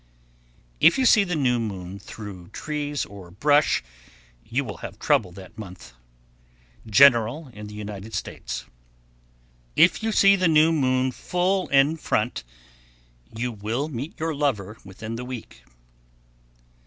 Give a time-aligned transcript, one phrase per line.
[0.79, 3.83] If you see the new moon through trees or brush,
[4.43, 5.93] you will have trouble that month.
[6.87, 8.61] General in the United States.
[9.75, 9.75] 1106.
[9.95, 12.43] If you see the new moon full in front,
[13.37, 15.61] you will meet your lover within the week.